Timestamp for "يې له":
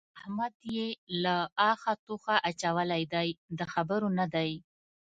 0.75-1.35